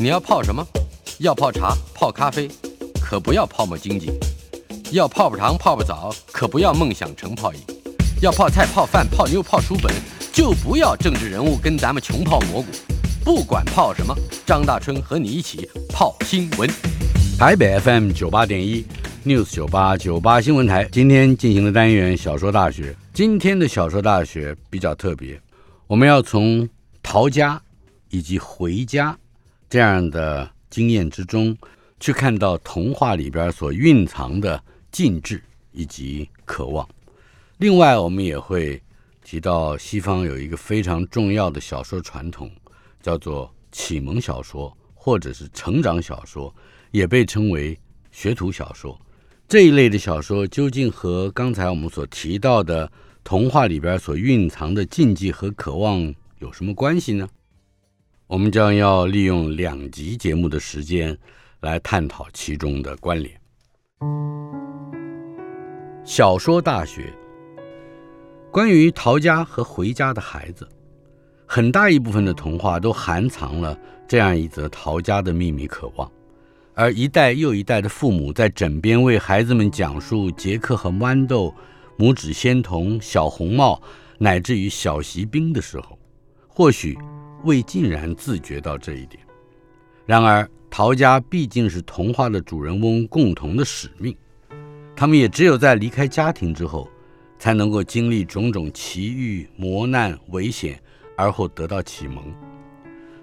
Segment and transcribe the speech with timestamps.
[0.00, 0.64] 你要泡什么？
[1.18, 2.48] 要泡茶、泡咖啡，
[3.02, 4.12] 可不要泡沫经济；
[4.92, 7.58] 要泡泡糖、泡泡澡，可不要梦想成泡影；
[8.22, 9.92] 要泡菜、泡饭、泡妞、泡书本，
[10.32, 12.68] 就不要政治人物跟咱们穷泡蘑菇。
[13.24, 14.14] 不管泡什么，
[14.46, 16.70] 张大春和你一起泡新闻。
[17.36, 18.86] 台北 FM 九八点一
[19.24, 22.94] News 九八九八新闻台，今天进行的单元小说大学。
[23.12, 25.40] 今天的小说大学比较特别，
[25.88, 26.68] 我们要从
[27.02, 27.60] 逃家
[28.10, 29.18] 以及回家
[29.68, 31.56] 这样的经验之中，
[32.00, 36.88] 去看到童话里边所蕴藏的禁制以及渴望。
[37.58, 38.82] 另外，我们也会
[39.22, 42.50] 提到西方有一个非常重要的小说传统，
[43.02, 46.54] 叫做启蒙小说或者是成长小说。
[46.90, 47.78] 也被称为
[48.10, 48.98] 学徒小说，
[49.46, 52.90] 这一类的小说究竟和刚才我们所提到的
[53.22, 57.28] 童话里边所蕴藏的禁忌和渴望有什么关系呢？
[58.28, 61.16] 我们将要利用两集节目的时间
[61.60, 63.34] 来探讨其中的关联。
[66.04, 67.10] 小说大学，
[68.52, 70.68] 关于逃家和回家的孩子，
[71.46, 73.74] 很大一部分的童话都含藏了
[74.06, 76.12] 这样一则逃家的秘密渴望。
[76.74, 81.54] 而一代又一代的父母在枕边为孩子们讲述杰克和豌豆、
[81.96, 83.80] 拇指仙童、小红帽，
[84.18, 85.98] 乃至于小锡兵的时候，
[86.46, 86.94] 或许
[87.44, 89.22] 未尽然自觉到这一点。
[90.06, 94.16] 然而，陶家毕竟是童话的主人翁共同的使命，
[94.96, 96.90] 他们也只有在离开家庭之后，
[97.38, 100.80] 才能够经历种种奇遇、磨难、危险，
[101.16, 102.24] 而后得到启蒙。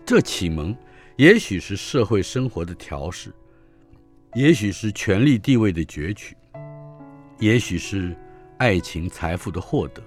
[0.06, 0.76] 这启蒙，
[1.16, 3.34] 也许是社会生活的调试。
[4.36, 6.36] 也许是权力地位的攫取，
[7.40, 8.16] 也许是
[8.58, 10.04] 爱情财富的获得，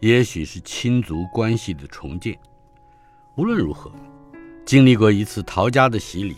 [0.00, 2.38] 也许是亲族关系的重建。
[3.36, 3.92] 无论如何，
[4.64, 6.36] 经历过一次逃家的洗礼，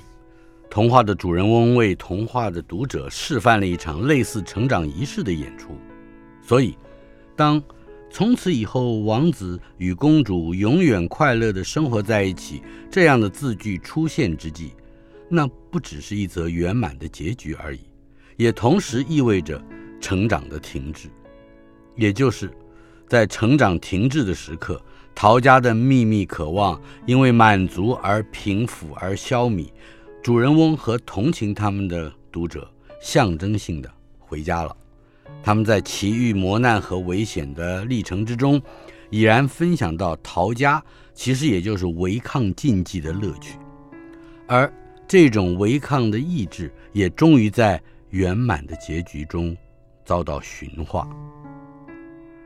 [0.69, 5.77] 童话的主人翁为童话的读者示范了一场类似成长仪式的演出。
[6.43, 6.77] 所以，
[7.34, 7.61] 当
[8.11, 14.72] 从此以后王子与公主永远快乐地生活在一起这样的字句出现之际，
[15.31, 17.81] 那不只是一则圆满的结局而已，
[18.37, 19.61] 也同时意味着
[19.99, 21.09] 成长的停滞。
[21.97, 22.50] 也就是，
[23.09, 24.83] 在成长停滞的时刻，
[25.15, 29.71] 陶家的秘密渴望因为满足而平复而消弭，
[30.23, 34.77] 主人翁和同情他们的读者象征性的回家了。
[35.43, 38.61] 他们在奇遇磨难和危险的历程之中，
[39.11, 40.83] 已然分享到陶家
[41.15, 43.59] 其实也就是违抗禁忌的乐趣，
[44.47, 44.72] 而。
[45.09, 47.78] 这种违抗的意志，也终于在
[48.11, 49.55] 圆满的结局中
[50.06, 51.06] 遭到驯化。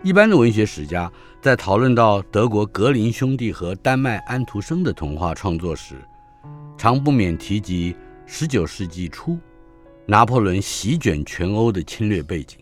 [0.06, 1.10] 一般的文学史家
[1.42, 5.96] 在讨论到德国格林兄弟和丹麦安徒生的童话创作时，
[6.78, 7.92] 常不免提及
[8.28, 9.36] 19世纪初
[10.06, 12.56] 拿破仑席卷全欧的侵略背景。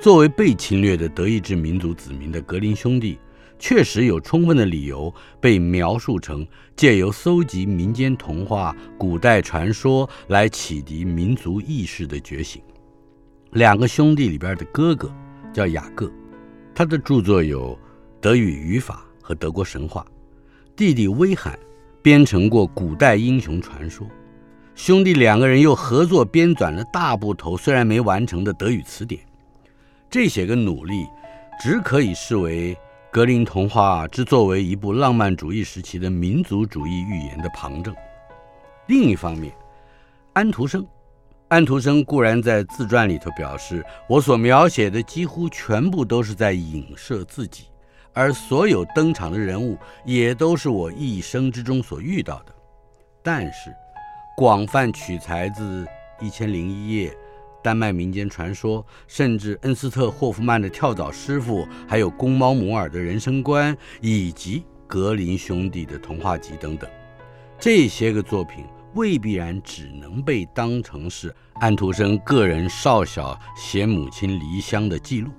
[0.00, 3.16] 作为被侵略的德意志民族子民的格林兄弟。
[3.56, 6.44] 确实有充分的理由被描述成
[6.74, 12.60] 借由搜集民间童话、古代传说来启迪民族意识的觉醒。
[13.52, 15.12] 两个兄弟里边的哥哥
[15.52, 16.10] 叫雅各，
[16.80, 17.78] 他的著作有
[18.22, 20.02] 德语语法和德国神话；
[20.74, 21.58] 弟弟威罕
[22.00, 24.06] 编成过古代英雄传说。
[24.74, 29.20] 兄弟两个人又合作编纂了大部头虽然没完成的德语词典。
[30.08, 31.06] 这些个努力
[31.62, 32.74] 只可以视为。
[33.12, 37.94] 格林童话之作为一部浪漫主义时期的民族主义寓言的旁证。
[38.86, 39.52] 另一方面，
[40.32, 40.86] 安徒生，
[41.50, 47.64] 安徒生固然在自传里头表示，我所描写的几乎全部都是在影射自己，
[48.12, 52.54] 而所有登场的人物也都是我一生之中所遇到的。
[53.20, 53.74] 但是，
[54.36, 55.84] 广泛取材自
[56.24, 57.10] 《一千零一夜》。
[57.64, 66.88] 丹麦民间传说，甚至恩斯特·霍夫曼的跳蚤师傅，还有公猫摩尔的人生观，以及格林兄弟的童话集等等，
[67.58, 68.64] 这些个作品
[68.94, 75.30] 未必然只能被当成是安徒生个人少小携母亲离乡的记录。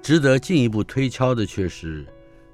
[0.00, 2.06] 值得进一步推敲的却是，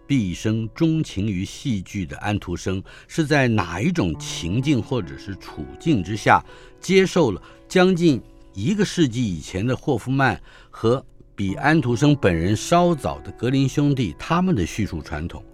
[0.07, 6.45] 毕生钟情于戏剧的安徒生是在哪一种情境或者是处境之下，
[6.81, 8.23] 接受了将近。
[8.55, 11.05] 一个世纪以前的霍夫曼和
[11.37, 15.45] 比安徒生本人稍早的格林兄弟，他们的叙述传统，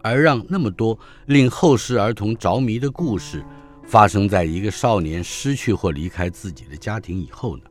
[0.00, 3.44] 而让那么多令后世儿童着迷的故事
[3.86, 7.62] 发生在一个少年失去或离开自己的家庭以后呢？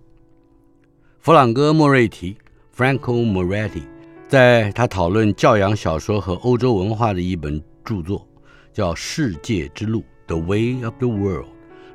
[1.20, 2.36] 弗朗哥·莫瑞提
[2.76, 3.84] （Franco Moretti）
[4.28, 8.28] 在他讨论教养小说和欧洲文化的一本著作，
[8.72, 11.46] 叫《世界之路》The Way of the World》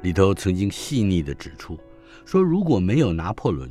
[0.03, 1.79] 里头曾经细腻地指出，
[2.25, 3.71] 说如果没有拿破仑，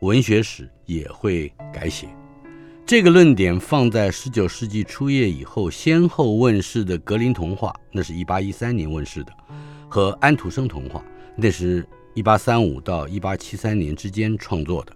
[0.00, 2.08] 文学史也会改写。
[2.86, 9.32] 这个论点放在十九世纪初叶以后先后问世的格林童话，那是一八一三年问世的，
[9.88, 11.02] 和安徒生童话，
[11.34, 14.92] 那是一八三五到一八七三年之间创作的，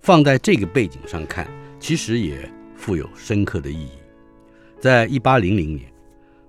[0.00, 1.46] 放在这个背景上看，
[1.78, 3.90] 其实也富有深刻的意义。
[4.80, 5.92] 在一八零零年，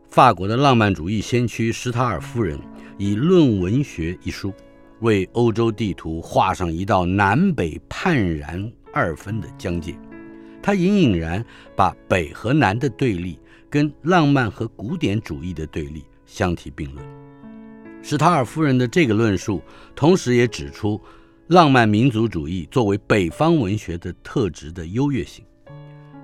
[0.07, 2.57] 法国的浪漫主义先驱施塔尔夫人
[2.97, 4.53] 以《论文学》一书，
[5.01, 9.93] 为欧洲地图画上一道南北判然二分的疆界。
[10.67, 11.41] 他隐隐然
[11.77, 17.07] 把北和南的对立跟浪漫和古典主义的对立相提并论。
[18.03, 19.61] 史塔尔夫人的这个论述，
[19.95, 20.99] 同时也指出
[21.47, 25.45] 浪漫民族主义作为北方文学的特质的优越性。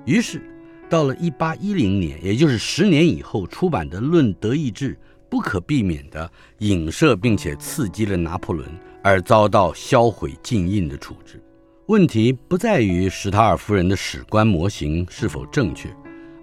[0.05, 0.41] 于是，
[0.89, 4.93] 到了1810年，也就是十年以后出版的《论德意志》，
[5.29, 8.69] 不可避免地影射并且刺激了拿破仑，
[9.01, 11.41] 而遭到销毁禁印的处置。
[11.87, 15.93] 问题不在于史塔尔夫人的史观模型是否正确，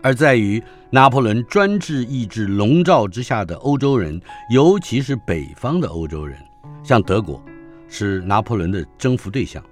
[0.02, 4.20] 而在于拿破仑专制意志笼罩之下的欧洲人，
[4.50, 6.38] 尤其是北方的欧洲人，
[6.82, 7.42] 像德国
[7.88, 9.64] 是拿破仑的征服对象，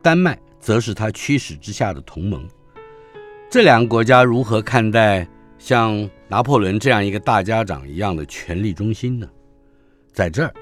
[0.00, 2.48] 丹麦则是他驱使之下的同盟。
[3.50, 5.28] 这两个国家如何看待
[5.58, 9.28] 像拿破仑这样一个大家长一样的权力中心呢？
[10.10, 10.54] 在这儿，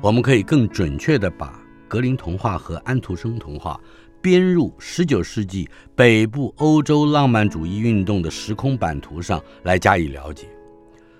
[0.00, 1.57] 我们可以更准确地把。
[1.88, 3.80] 格林童话和安徒生童话
[4.20, 10.46] 编入19世纪北部欧洲浪漫主义运动的时空版图上来加以了解，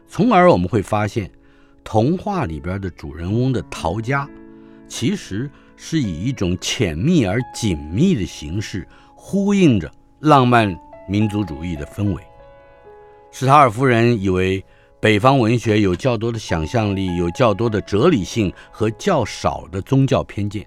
[0.07, 1.31] 从而我们会发现，
[1.83, 4.29] 童话里边的主人翁的陶家，
[4.87, 10.79] 其实是以一种浅密而紧密的形式呼应着浪漫
[11.09, 12.23] 民族主义的氛围。
[13.31, 14.63] 史塔尔夫人以为。
[15.01, 20.67] 北方文学有较多的想象力，有较多的哲理性和较少的宗教偏见。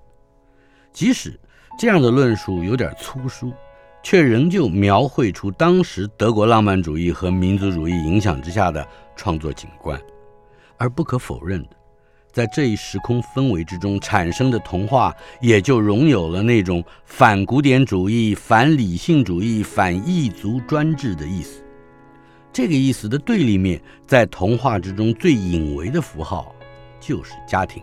[0.94, 1.38] 即使
[1.78, 3.51] 这样的论述有点粗疏，
[4.01, 8.88] 却仍旧描绘出当时德国浪漫主义和民族主义影响之下的
[9.18, 10.00] 创作景观。
[10.77, 11.69] 而不可否认的，
[12.31, 21.62] 在这一时空氛围之中产生的童话，也就拥有了那种反古典主义、反理性主义、反异族专制的意思。
[22.53, 26.53] 这个意思的对立面，在童话之中最隐微的符号，
[27.00, 27.81] 就是家庭。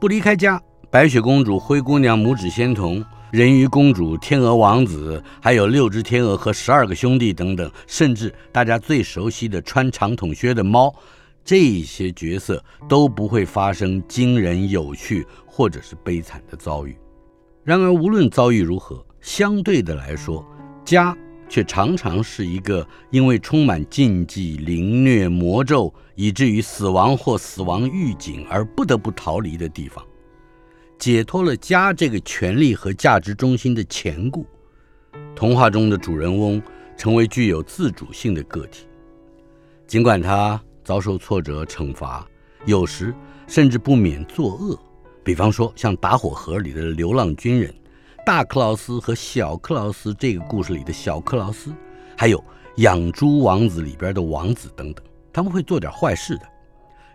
[0.00, 0.60] 不离开家，
[0.90, 10.94] 白雪公主、灰姑娘、拇指仙童、人鱼公主、天鹅王子，还有六只天鹅和十二个兄弟等等，甚至大家最熟悉的穿长筒靴的猫，
[11.44, 16.96] 这些角色都不会发生惊人、有趣或者是悲惨的遭遇。
[17.62, 20.44] 然而，无论遭遇如何，相对的来说，
[20.84, 21.14] 家。
[21.48, 30.04] 却常常是一个因为充满禁忌、凌虐、魔咒，以至于死亡或死亡预警而不得不逃离的地方。
[30.98, 34.46] 解脱了家这个权力和价值中心的钳固，
[35.34, 36.62] 童话中的主人翁
[36.96, 38.86] 成为具有自主性的个体。
[39.86, 42.26] 尽管他遭受挫折、惩罚，
[42.64, 43.14] 有时
[43.46, 44.78] 甚至不免作恶，
[45.22, 47.74] 比方说像打火盒里的流浪军人。
[48.24, 51.74] 大克劳斯和小克劳斯这个故事里的小克劳斯，
[52.16, 52.42] 还有
[52.76, 56.48] 养猪王子里边的王子等等，他们会做点坏事的。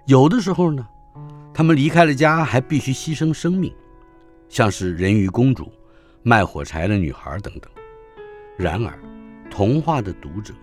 [0.06, 0.88] 有的时候呢，
[1.52, 3.74] 他们离开了家还必须牺牲生命，
[4.50, 5.72] 像是人鱼公主、
[6.22, 7.72] 卖火柴的女孩等等。
[8.56, 8.94] 然而，
[9.50, 10.54] 童话的读者，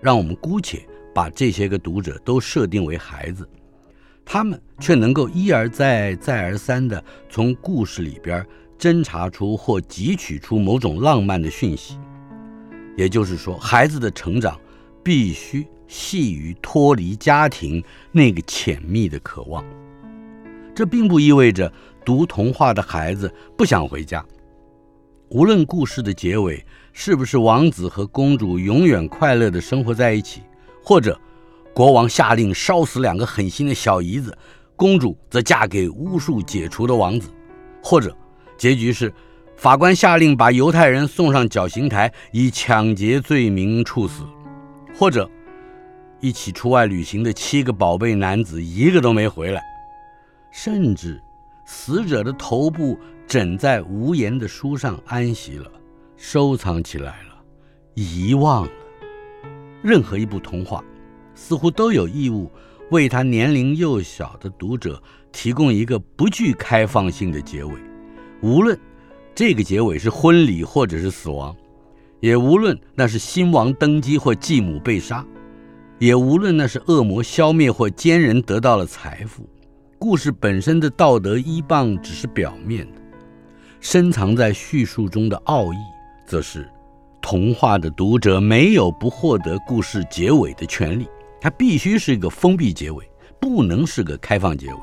[0.00, 3.48] 让我们姑且把这些个读者都设定为孩子，
[4.24, 8.46] 他们却能够一而再、再而三地从故事里边。
[8.78, 11.98] 侦查出或汲取出某种浪漫的讯息，
[12.96, 14.60] 也就是说，孩子的成长
[15.02, 19.64] 必须系于脱离家庭那个浅密的渴望。
[20.74, 21.72] 这并不意味着
[22.04, 24.24] 读童话的孩子不想回家。
[25.30, 30.42] 无论故事的结尾是不是王子和公主永远快乐地生活在一起，
[30.84, 31.18] 或者
[31.74, 34.36] 国王下令烧死两个狠心的小姨子，
[34.76, 37.30] 公主则嫁给巫术解除的王子，
[37.82, 38.16] 或者。
[38.56, 39.12] 结局是，
[39.56, 44.24] 法官下令把犹太人送上绞刑台，以抢劫罪名处死；
[44.98, 45.30] 或者，
[46.20, 49.60] 一起出外旅行的七个宝贝男子一个都没回来；
[50.50, 51.22] 甚至，
[51.66, 55.70] 死者的头部枕在无言的书上安息了，
[56.16, 57.36] 收藏起来了，
[57.94, 58.72] 遗忘了。
[59.82, 60.82] 任何一部童话，
[61.34, 62.50] 似乎都有义务
[62.90, 67.72] 为他年龄幼小的读者提供一个不具开放性的结尾。
[68.46, 68.78] 无论
[69.34, 71.54] 这个结尾是婚礼或者是死亡，
[72.20, 75.26] 也无论那是新王登基或继母被杀，
[75.98, 79.44] 也无论那是恶魔消灭或奸人得到了财富，
[79.98, 83.00] 故事本身的道德依傍只是表面的，
[83.80, 85.76] 深藏在叙述中的奥义，
[86.24, 86.70] 则是
[87.20, 91.08] 童话的读者没有不获得故事结尾的权利，
[91.40, 93.10] 它必须是一个封闭结尾，
[93.40, 94.80] 不能是个开放结尾。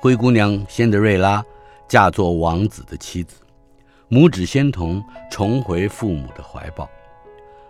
[0.00, 1.44] 灰姑娘仙德瑞拉
[1.92, 3.34] 嫁作王子的妻子，
[4.08, 6.88] 拇指仙童重回父母的怀抱。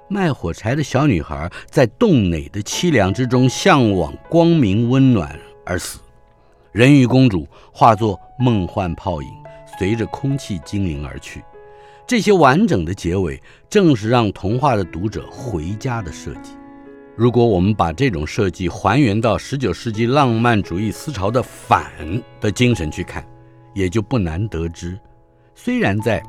[0.07, 5.37] 卖火柴的小女孩在冻馁的凄凉之中向往光明温暖
[5.67, 5.99] 而死，
[6.71, 9.29] 人鱼公主化作梦幻泡影，
[9.77, 11.43] 随着空气精灵而去。
[12.07, 16.53] 这些完整的结尾，正是让童话的读者回家的设计。
[17.17, 21.91] 如果我们把这种设计还原到十九世纪浪漫主义思潮的反
[22.41, 23.27] 的精神去看，
[23.75, 24.99] 也就不难得知，
[25.55, 26.23] 虽然在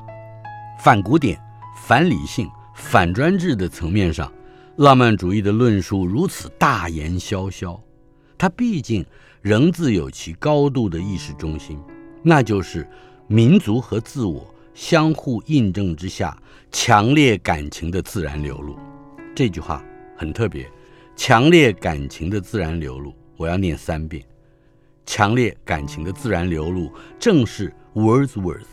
[0.80, 1.40] 反古典、
[1.76, 2.50] 反理性。
[2.76, 4.34] 反专制的层面上，
[4.78, 7.80] 浪漫主义的论述如此大言萧萧，
[8.36, 9.06] 它毕竟
[9.44, 11.80] 仍自有其高度的意识中心，
[12.24, 12.90] 那就是
[13.28, 16.36] 民族和自我相互印证之下
[16.72, 18.76] 强烈感情的自然流露。
[19.36, 19.86] 这句话
[20.18, 20.68] 很特别，
[21.16, 24.26] 强烈感情的自然流露，我要念三遍。
[25.06, 28.66] 强烈感情的自然流露，正是 Wordsworth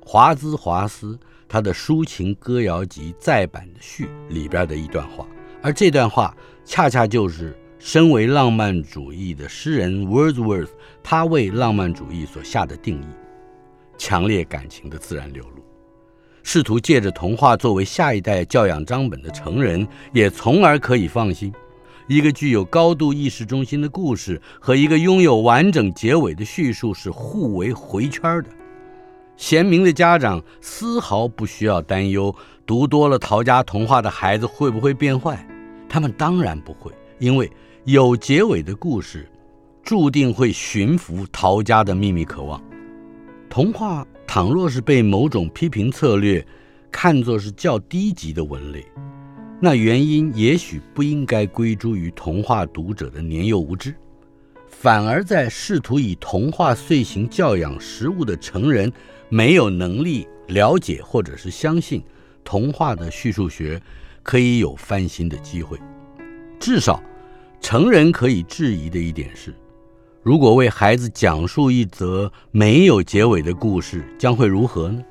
[0.00, 1.18] 华兹华斯。
[1.46, 5.24] 他的抒情歌谣集再版的序里边的一段话，
[5.62, 13.06] 而这段话恰恰就是身为浪漫主义的诗人 Wordsworth 他为浪漫主义所下的定义：
[13.96, 15.62] 强烈感情的自然流露。
[16.42, 21.52] 试图借着童话作为下一代教养章本的成人，也从而可以放心，
[22.06, 28.50] 一个具有高度意识中心的故事和一个拥有完整结尾的叙述是互为回圈的。
[29.36, 32.34] 贤明的家长丝毫不需要担忧，
[32.64, 35.44] 读多了陶家童话的孩子会不会变坏？
[35.88, 37.50] 他们当然不会，因为
[37.84, 39.28] 有结尾的故事，
[39.82, 42.62] 注定会驯服陶家的秘密渴望。
[43.48, 46.44] 童话倘若是被某种批评策略
[46.90, 48.84] 看作是较低级的文类，
[49.60, 53.94] 那原因也许不应该归诸于童话读者的年幼无知。
[54.68, 58.92] 反而在试图以童话遂行教养食物的成人，
[59.30, 62.02] 没有能力了解或者是相信
[62.44, 63.80] 童话的叙述学，
[64.22, 65.78] 可以有翻新的机会。
[66.60, 67.02] 至少，
[67.60, 69.54] 成人可以质疑的一点是：
[70.22, 75.02] 如果为孩子讲述一则没有结尾的故事，将会如何呢？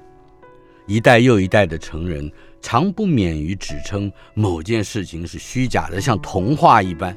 [0.86, 2.30] 一代又一代的成人，
[2.64, 7.16] 常不免于指称某件事情是虚假的，像童话一般。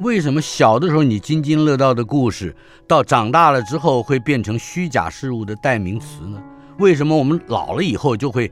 [0.00, 2.56] 为什么小的时候你津津乐道的故事，
[2.88, 6.42] 到长大了之后会变成虚假事物的代名词呢？
[6.78, 8.50] 为什么我们老了以后就会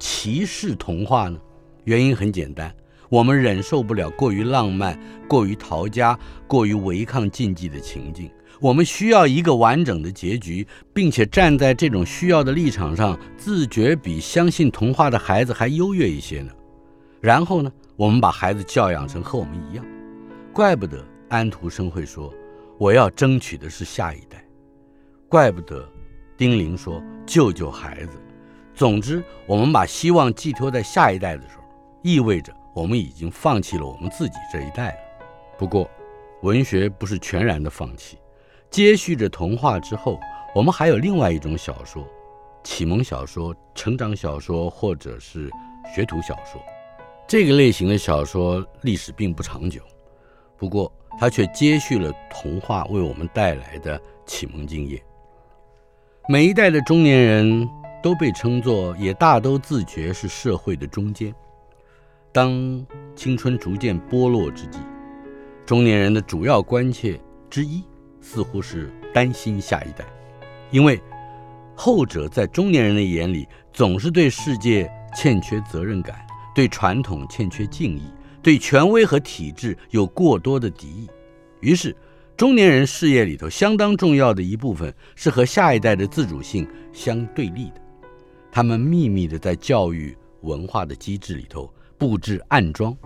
[0.00, 1.38] 歧视童话呢？
[1.84, 2.74] 原因很简单，
[3.08, 8.28] 我们忍受不了过于浪漫、过于逃家、过于违抗禁忌的情境。
[8.60, 16.52] 我们需要一个完整的结局，并且站在这种需要的立场上，自觉比相信童话的孩子还优越一些呢。
[17.20, 19.84] 然后呢，我们把孩子教养成和我们一样。
[20.52, 22.32] 怪不得安徒生会说
[22.78, 24.44] ：“我要争取的是下一代。”
[25.28, 25.88] 怪不得
[26.36, 28.18] 丁玲说：“救救孩子。”
[28.74, 31.62] 总之，我们把希望寄托在下一代的时候，
[32.02, 34.98] 意味着我们已经放弃了我们自己这一代了。
[35.58, 35.88] 不过，
[36.42, 38.18] 文学不是全然的放弃。
[38.72, 40.18] 接续着童话之后，
[40.54, 42.08] 我们还有另外一种小说——
[42.64, 45.50] 启蒙小说、成长小说，或者是
[45.94, 46.58] 学徒小说。
[47.28, 49.82] 这个类型的小说历史并不长久。
[50.56, 54.98] 不过，它却接续了童话为我们带来的启蒙经验。
[56.26, 57.68] 每一代的中年人
[58.02, 61.34] 都被称作，也大都自觉是社会的中坚。
[62.32, 64.78] 当青春逐渐剥落之际，
[65.66, 67.84] 中年人的主要关切之一，
[68.22, 70.06] 似乎是担心下一代，
[70.70, 70.98] 因为
[71.74, 76.24] 后者在中年人的眼里，总是对世界欠缺责任感，
[76.54, 78.02] 对传统欠缺敬意。
[78.40, 81.08] 对权威和体制有过多的敌意，
[81.60, 81.96] 于是
[82.36, 87.80] 中年人事业里头相当重要的一部分是和下一代的自主性相对立的。
[88.50, 92.96] 他们秘密地在教育文化的机制里头布置暗桩，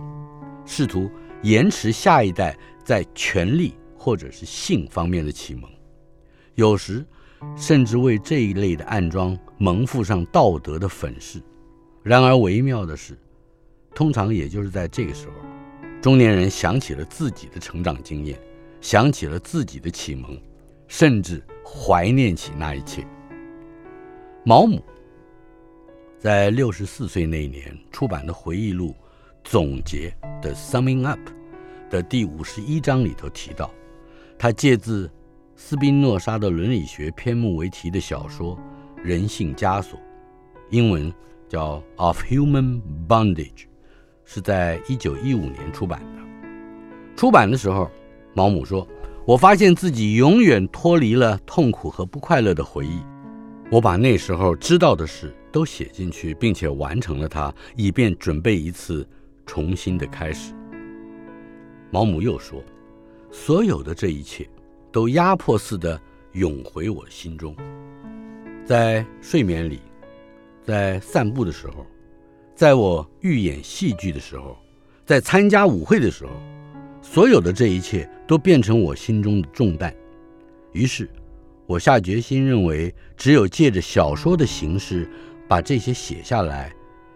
[0.65, 1.07] 试图
[1.43, 5.69] 延迟下一代在权力或者是性方面的启蒙，
[6.55, 7.05] 有时
[7.55, 11.41] 甚至为这一类的暗桩蒙附上道德的粉饰。
[12.03, 13.17] 然而微妙的是。
[13.95, 15.33] 通常也就是在这个时候，
[16.03, 18.39] 中年人想起了自己的成长经验，
[18.79, 20.39] 想起了自己的启蒙，
[20.87, 23.03] 甚至怀念起那一切。
[24.43, 24.79] 毛姆
[26.19, 28.93] 在六十四岁那年出版的回忆录
[29.43, 31.19] 总结的《Summing Up》，
[31.89, 33.73] 的第五十一章里头提到，
[34.39, 35.09] 他借自
[35.55, 38.55] 斯宾诺莎的伦理学篇目为题的小说
[39.03, 39.99] 《人性枷锁》，
[40.69, 41.11] 英文
[41.49, 43.51] 叫《Of Human Bondage》，
[44.25, 46.21] 是在一九一五年出版的。
[47.15, 47.89] 出版的时候，
[48.35, 48.87] 毛姆说
[49.25, 53.01] ：“我发现自己永远脱离了痛苦和不快乐的回忆。
[53.71, 59.05] 我把那时候知道的事都写进去，并且完成了它，以便准备一次
[59.47, 60.53] 重新的开始。”
[61.89, 62.61] 毛姆又说
[63.45, 64.47] ：“所有的这一切。”
[64.89, 65.99] 都压迫似的
[66.31, 67.55] 涌回我心中，
[68.65, 69.79] 在睡眠里，
[70.65, 71.85] 在散步的时候，
[72.55, 74.57] 在我预演戏剧的时候，
[75.05, 76.31] 在参加舞会的时候，
[77.01, 79.93] 所有的这一切都变成我心中的重担。
[80.71, 81.07] 于是，
[81.67, 85.07] 我下决心认为，只有借着小说的形式
[85.47, 86.73] 把这些写下来，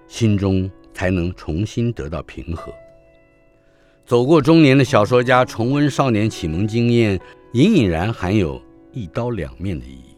[0.08, 2.72] 心中才能重新得到平和。
[4.12, 7.18] 走过中年的小说家重温少年启蒙经验。
[7.53, 10.18] 隐隐然含有一刀两面的意义。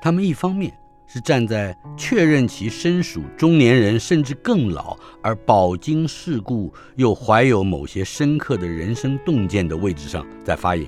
[0.00, 0.72] 他们一方面
[1.06, 10.86] 是站在确认其身属中年人甚至更老而饱经世故又怀有某些深刻的人生洞见的位置上在发言，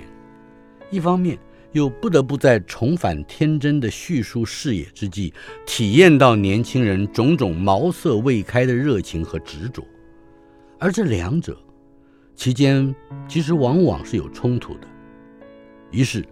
[0.90, 1.38] 一方面
[1.72, 5.34] 又不得不在重返天真的叙述视野之际，
[5.66, 9.84] 体验到年轻人种种茅塞未开的热情和执着。
[10.78, 11.58] 而这两者
[12.34, 12.94] 其间
[13.28, 14.88] 其实往往是有冲突的。
[15.90, 16.24] 于是，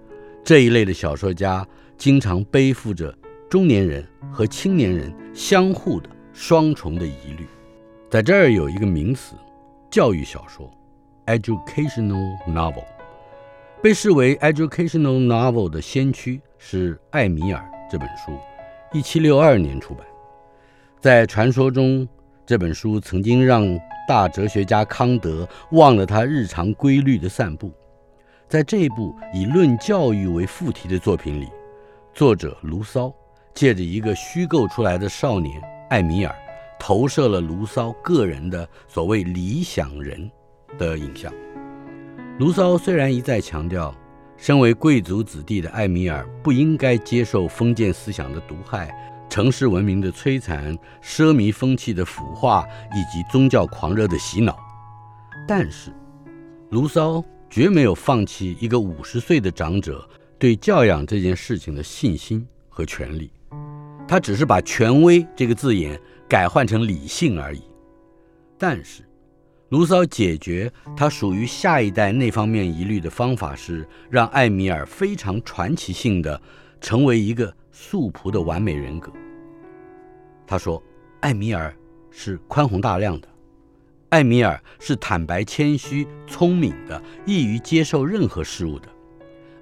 [0.42, 1.66] 这一类的小说家
[1.96, 3.14] 经常背负着
[3.48, 7.46] 中年人和青年人相互的双重的疑虑。
[8.08, 9.36] 在这儿有一个名词，
[9.90, 10.68] 教育小说
[11.26, 12.84] （educational novel），
[13.82, 18.32] 被视为 educational novel 的先驱是《艾米尔》这本书，
[18.92, 20.04] 一七六二年出版。
[20.98, 22.08] 在传说中，
[22.50, 23.78] 这本书曾经让
[24.08, 27.70] 大哲学家康德忘了他日常规律的散步。
[28.48, 31.46] 在这部以论教育为副题的作品里，
[32.12, 33.14] 作者卢骚
[33.54, 36.34] 借着一个虚构出来的少年艾米尔，
[36.76, 40.28] 投射了卢骚个人的所谓理想人
[40.76, 41.32] 的影像。
[42.40, 43.94] 卢骚虽然一再强调，
[44.36, 48.92] 身为贵族子弟的艾米尔不应该接受封建思想的毒害、
[49.30, 54.58] 城市文明的摧残、奢靡风气的腐化以及宗教狂热的洗脑，
[55.48, 55.90] 但是
[56.70, 57.24] 卢骚。
[57.52, 63.28] 绝没有放弃一个五十岁的长者对教养这件事情的信心和权利，
[64.06, 67.60] 他只是把“权威”这个字眼改换成“理性”而已。
[68.56, 69.02] 但是，
[69.70, 76.40] 卢骚解决他属于下一代那方面疑虑的方法是让艾米尔非常传奇性的
[76.80, 79.10] 成为一个素朴的完美人格。
[80.50, 80.82] 他说，
[81.20, 81.72] 艾米尔
[82.10, 83.28] 是宽宏大量的。
[84.08, 88.88] 艾米尔是坦白、谦虚、聪明的，易于接受任何事物的。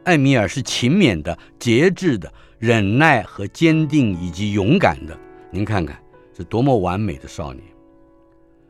[0.05, 5.15] 艾米尔是勤勉的、节制的、忍耐和坚定以及勇敢的。
[5.51, 6.03] 您看看，
[6.35, 7.63] 是多么完美的少年！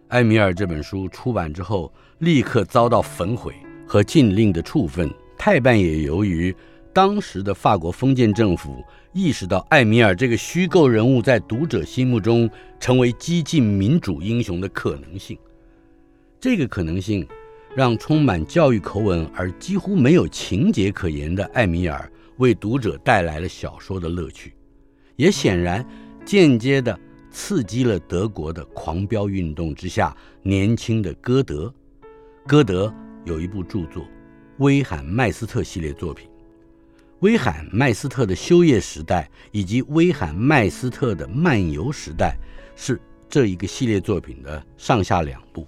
[0.09, 3.54] 艾米尔这本书出版之后，立刻遭到焚毁
[3.87, 5.09] 和禁令的处分。
[5.37, 6.52] 泰半也由于
[6.99, 15.39] 当时的法国封建政府意识到艾米尔这个虚构人物在读者心目中成为激进民主英雄的可能性。
[16.41, 17.25] 这个可能性，
[17.73, 24.53] 让充满教育口吻而几乎没有情节可言的艾米尔为读者带来了小说的乐趣，
[25.15, 25.87] 也显然
[26.25, 26.99] 间接地
[27.31, 31.73] 刺激了德国的狂飙运动之下年轻的歌德。
[32.45, 32.93] 歌德
[33.25, 34.03] 有一部著作
[34.57, 36.29] 《威罕麦斯特》系列作品，
[37.20, 42.37] 《威罕麦斯特的休业时代》以及《威罕麦斯特的漫游时代》
[42.81, 45.66] 是这一个系列作品的上下两部。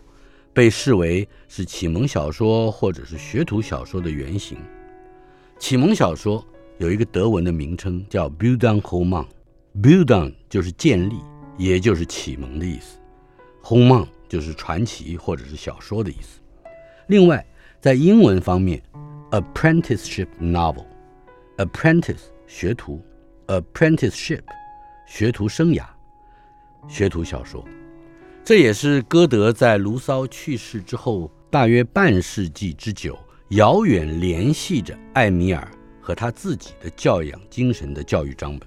[0.53, 4.59] 被视为是启蒙小说或者是学徒小说的原型。
[5.59, 6.45] 启蒙小说
[6.79, 11.17] 有一个德文的名称叫 Bildungsroman，Bildung 就是建立，
[11.57, 12.99] 也就是启蒙的意思
[13.63, 16.41] h o m a n 就是传奇或者是小说的意思。
[17.07, 17.45] 另外，
[17.81, 18.83] 在英文方面
[19.31, 20.87] ，apprenticeship Novel
[21.61, 23.05] Apprentice 学徒
[23.49, 24.41] ，apprenticeship
[25.07, 25.85] 学徒生涯，
[26.89, 27.63] 学徒小说。
[28.43, 33.19] 这也是歌德在卢骚去世之后大约半世纪之久，
[33.51, 35.71] 遥远联系着艾米尔
[36.01, 38.67] 和他自己的教养精神的教育章本。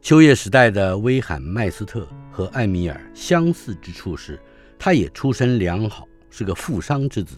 [0.00, 4.38] 休业时代的威罕麦斯特和艾米尔相似之处是，
[4.78, 7.34] 他也出身良好，是个富商之子，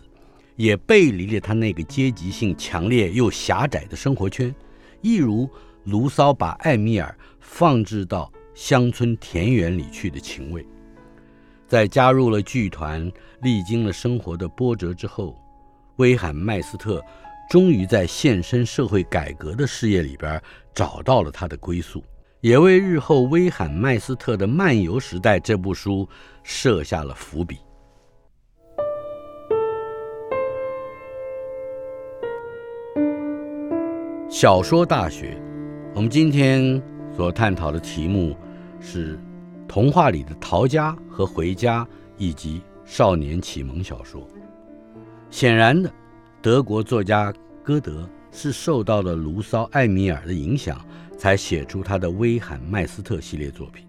[0.63, 4.55] 也背离了他那个阶级性强烈又狭窄的生活圈，
[5.01, 5.51] 一如
[5.87, 10.65] 卢骚把艾米尔放置到乡村田园里去的情味。
[11.67, 15.37] 在加入了剧团，历经了生活的波折之后，
[15.97, 17.05] 威罕麦斯特
[17.51, 20.41] 终于在献身社会改革的事业里边
[20.73, 22.05] 找到了他的归宿，
[22.41, 26.09] 也为日后威罕麦斯特的《漫游时代》这部书
[26.45, 27.59] 设下了伏笔。
[34.33, 35.37] 小说大学，
[35.95, 36.83] 我们今天
[37.15, 38.35] 所探讨的题目
[38.81, 39.21] 是
[39.69, 44.27] 童话里的逃家和回家，以及少年启蒙小说。
[45.29, 45.93] 显然的，
[46.41, 47.31] 德国作家
[47.63, 50.83] 歌德是受到了卢骚、艾米尔的影响，
[51.19, 53.87] 才写出他的《威罕麦斯特》系列作品。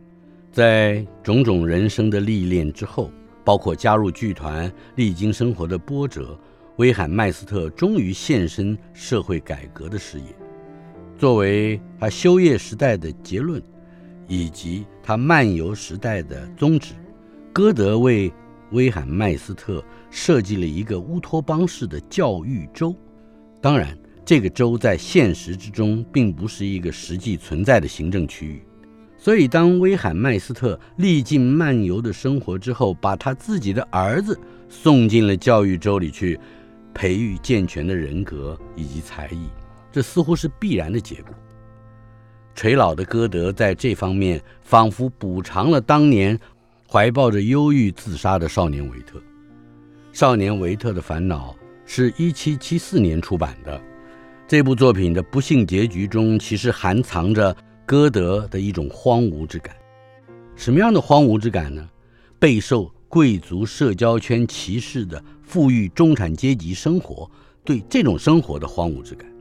[0.52, 3.10] 在种种人生的历练之后，
[3.46, 6.38] 包括加入剧团、历经生活的波折。
[6.78, 10.26] 威罕麦斯特终于现身社会改革的事业，
[11.20, 13.62] 作为他修业时代的结论，
[14.28, 16.96] 以及他漫游时代的宗旨，
[17.54, 18.34] 歌德为
[18.72, 22.96] 威罕麦斯特设计了一个乌托邦式的教育州。
[23.62, 28.64] 当然，这个州在现实之中并不是一个实际存在的行政区域。
[29.16, 36.40] 所以，当威罕麦斯特历尽漫游的生活之后，把他自己的儿子送进了教育州里去。
[36.94, 39.48] 培育健全的人格以及才艺，
[39.92, 41.34] 这似乎是必然的结果。
[42.56, 46.40] 垂老的歌德在这方面仿佛补偿了当年
[46.88, 49.20] 怀抱着忧郁自杀的少年维特。
[50.12, 53.82] 少年维特的烦恼是一七七四年出版的，
[54.48, 59.76] 这部作品的不幸结局中，其实含藏着歌德的一种荒芜之感。
[60.56, 61.90] 什么样的荒芜之感呢？
[62.38, 67.30] 备受贵族社交圈歧视的富裕中产阶级生活，
[67.64, 69.32] 对这种生活的荒芜之感，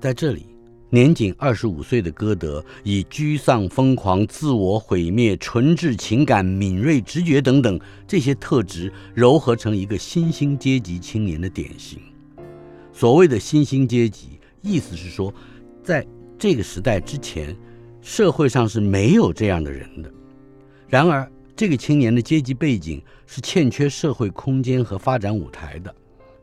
[0.00, 0.46] 在这里，
[0.90, 11.98] 年仅二十五岁的歌德以沮丧、疯狂、自我毁灭、纯挚情感、敏锐直觉等等这些特质，糅合成一个新兴阶级青年的典型。
[12.92, 15.34] 所谓的新兴阶级，意思是说，
[15.82, 16.06] 在
[16.38, 17.56] 这个时代之前，
[18.00, 20.08] 社会上是没有这样的人的。
[20.86, 21.28] 然而，
[21.58, 25.92] 这个青年的阶级背景是欠缺社会空间和发展舞台的，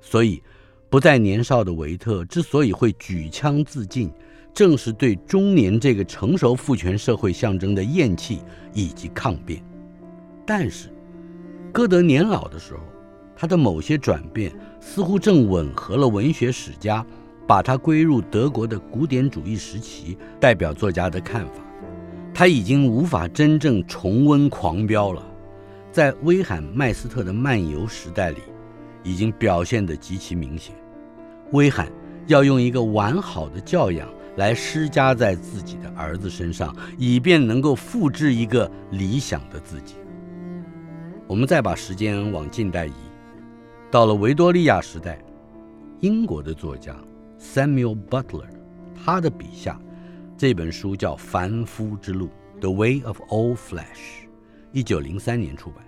[0.02, 0.44] 所以
[0.90, 4.12] 不再年少的维特之所以会举枪自尽，
[4.54, 8.42] 正是对中年这个成熟父权社会象征的厌弃
[8.74, 9.64] 以及抗辩。
[10.46, 10.90] 但是，
[11.72, 12.82] 歌德年老的时候，
[13.38, 17.06] 他的某些转变似乎正吻合了文学史家
[17.48, 21.65] 把他归入德国的古典主义时期代表作家的看法。
[22.38, 25.26] 他已经无法真正重温狂飙了，
[25.90, 28.40] 在威罕麦斯特的漫游时代里，
[29.04, 30.76] 已经表现得极其明显。
[31.54, 31.90] 威罕
[32.28, 39.96] 要用一个完好的教养来施加在自己的儿子身上，以便能够复制一个理想的自己。
[41.28, 42.94] 我们再把时间往近代移，
[43.90, 45.18] 到了维多利亚时代，
[46.02, 46.94] 英国的作家
[47.40, 48.50] Samuel Butler，
[48.94, 49.80] 他的笔下。
[50.38, 54.28] 这本书叫《凡夫之路》（The Way of All Flesh），
[54.74, 55.82] 一九零三年出版。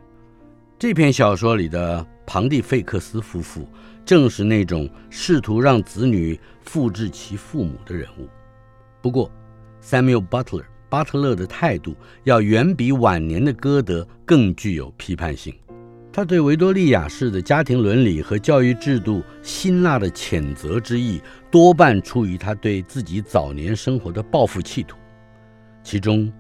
[0.79, 3.67] 这篇小说里的庞蒂费克斯夫妇，
[4.05, 8.29] 正是那种试图让子女复制其父母的人物。
[9.01, 9.29] 不过
[9.83, 15.53] ，Samuel Butler 巴特勒的态度要远比晚年的歌德更具有批判性。
[16.17, 24.97] 他对维多利亚式的家庭伦理和教育制度辛辣的谴责之意，多半出于他对自己早年生活的报复企图。
[25.83, 26.33] 其中，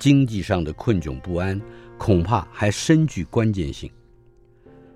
[0.00, 1.60] 经济上的困窘不安
[1.96, 3.88] 恐怕还深具关键性。《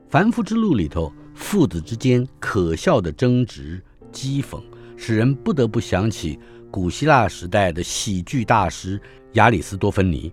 [0.09, 3.81] 凡夫之路》里头，父子之间可笑的争执、
[4.12, 4.61] 讥讽，
[4.97, 6.40] 使人不得不想起
[6.73, 9.01] 古希腊时代的喜剧大师
[9.35, 10.33] 亚里斯多芬尼。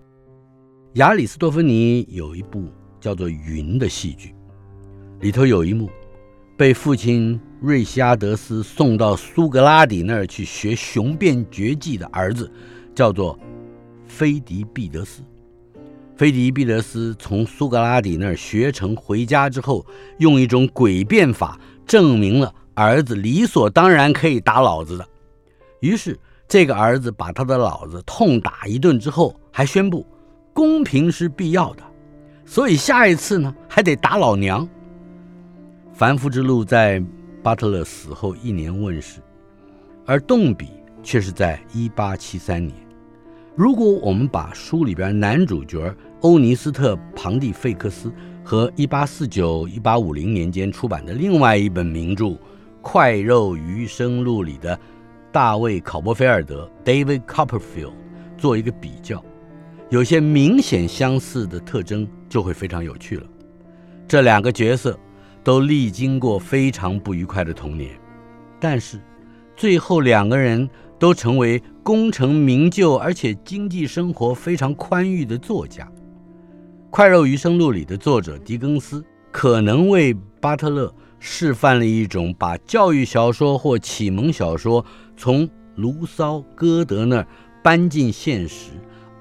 [0.94, 2.68] 亚里斯多芬尼有一部。
[3.02, 4.32] 叫做《云》的戏剧，
[5.20, 5.90] 里头有一幕，
[6.56, 12.48] 被父亲瑞西阿德斯送到苏格拉底那儿去学雄辩绝技的儿子，
[12.94, 13.36] 叫做
[14.06, 15.20] 菲迪毕德斯。
[16.16, 19.84] 菲迪毕德斯从苏格拉底那儿学成回家之后，
[20.18, 25.04] 用一种诡辩法证明了儿子理所当然可以打老子的。
[25.80, 30.06] 于是，这个儿子把他的老子痛打一顿之后，还宣布
[30.52, 31.82] 公平是必要的。
[32.44, 34.68] 所以下一次呢，还得打老娘。
[35.92, 37.02] 凡夫之路在
[37.42, 39.20] 巴特勒死后一年问世，
[40.04, 40.68] 而动笔
[41.02, 42.76] 却是在一八七三年。
[43.54, 48.10] 如果我们把书里边男主角欧尼斯特·庞蒂费克斯
[48.42, 52.24] 和一八四九、一八五零年间出版的另外一本名著
[52.80, 54.78] 《快肉余生录》里的
[55.30, 57.92] 大卫·考波菲尔德 （David Copperfield）
[58.38, 59.22] 做一个比较。
[59.90, 63.26] 有些明显相似的特征就会非常有趣了。
[64.08, 64.98] 这两个角色
[65.44, 67.90] 都历经过非常不愉快的童年，
[68.58, 68.98] 但是
[69.54, 70.66] 最后两个人
[70.98, 75.84] 都成为功成名就，而且经济生活非常宽裕的作家。
[76.88, 84.82] 《快肉余生录》里的作者狄更斯可能为巴特勒示范了一种把教育小说或启蒙小说
[85.18, 87.26] 从卢梭、歌德那儿
[87.62, 88.70] 搬进现实，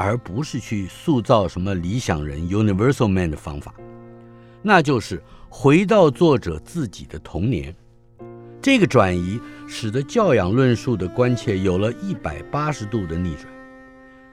[0.01, 3.73] 而不是去塑造什么理想人 （Universal Man） 的方法，
[4.63, 7.75] 那就是回到作者自己的童年。
[8.61, 13.45] 这个转移使得教养论述的关切有了一百八十度的逆转。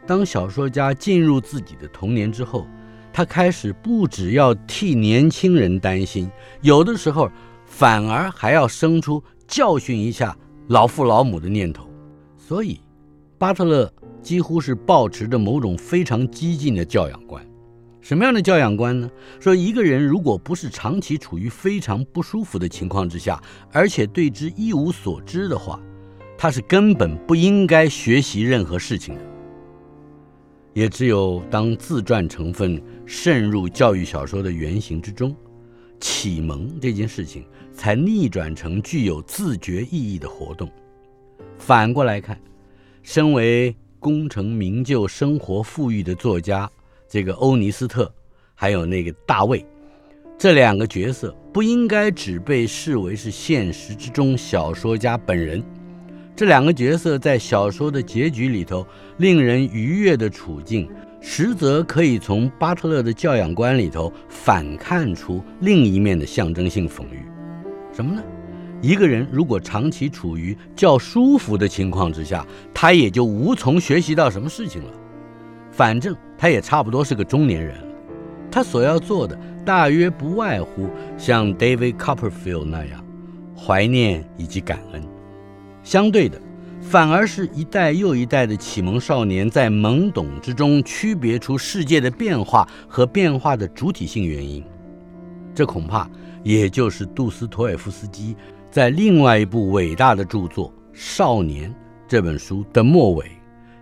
[0.06, 2.66] 当小说家进入自己的童年之后，
[3.12, 6.30] 他开始不只要替年轻人担心，
[6.62, 7.30] 有的时候
[7.66, 10.34] 反而还要生出教训一下
[10.68, 11.86] 老父老母的念头。
[12.38, 12.80] 所以，
[13.36, 13.92] 巴特勒。
[14.22, 17.44] 几乎是保持着某种非常激进的教养观。
[18.00, 19.10] 什么样的教养观呢？
[19.38, 25.78] 说一个人如果不是长期处于非常不舒服的情况之下，而且对之一无所知的话，
[26.38, 29.20] 他是根本不应该学习任何事情的。
[30.72, 35.34] 也只有当自传成分渗入教育小说的原型之中，
[36.00, 40.70] 启蒙这件事情才逆转成具有自觉意义的活动。
[41.56, 42.40] 反过来看，
[43.02, 46.70] 身为功成名就、生活富裕的作家，
[47.08, 48.12] 这个欧尼斯特，
[48.54, 49.64] 还有那个大卫，
[50.36, 55.62] 这两个角色不应该只被视为是现实之中小说家本人。
[56.36, 60.88] 这两个角色在小说的结局里头令人愉悦的处境，
[61.20, 67.24] 实则可以从巴特勒的教养观里头反看出另一面的象征性讽喻。
[67.92, 68.22] 什么呢？
[68.80, 74.90] 一个人如果长期处于较舒服的情况之下，他也就无从学习到什么事情了。
[75.72, 77.84] 反正他也差不多是个中年人了，
[78.50, 83.04] 他所要做的大约不外乎像 David Copperfield 那样，
[83.56, 85.02] 怀念以及感恩。
[85.82, 86.40] 相对的，
[86.80, 94.64] 反而是一代又一代的启蒙少年在懵懂之中区别出世界的变化和变化的主体性原因。
[95.54, 96.08] 这恐怕
[96.44, 98.36] 也就是杜斯妥也夫斯基。
[98.70, 101.70] 在另外一部伟大的著作《少年》
[102.06, 103.24] 这本书的末尾，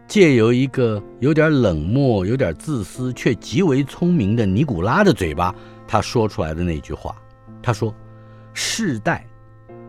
[0.06, 5.52] 借由一个有点冷漠、有点自私却极为聪明的尼古拉的嘴巴，
[5.88, 7.16] 他说出来的那句话
[7.60, 7.92] ：“他说，
[8.54, 9.26] 世代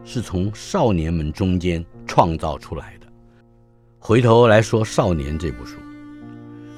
[0.04, 3.06] 是从少年们中间创造出来的。”
[4.00, 5.78] 回头来说，《少年》这部书，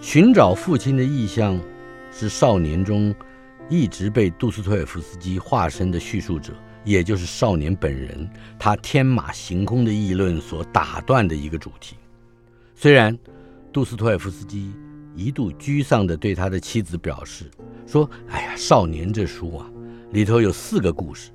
[0.02, 1.58] 寻找父亲的意象，
[2.12, 3.16] 是《少年》中
[3.70, 6.52] 一直被杜斯妥也夫斯基化身的叙述者。
[6.84, 11.96] 也就是少年本人，他天马行空的议论所打断的一个主题。
[12.76, 13.18] 虽然
[13.72, 14.72] 杜斯妥也夫斯基
[15.16, 17.52] 一度沮丧地对他的妻子表示
[17.86, 19.70] 说：“哎呀，少年这书啊，
[20.12, 21.32] 里头有四个故事。”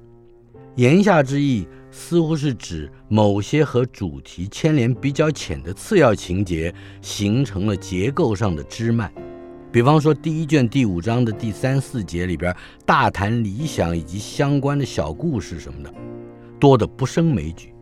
[0.76, 9.12] 言下之意似乎是指某些和主题牵连比较浅的次要情节形成了结构上的枝蔓。
[9.74, 12.54] 比方说，第一卷第五章的第三四节里边
[12.86, 15.92] 大谈理想以及相关的小故事什么的，
[16.60, 17.74] 多得不胜枚举。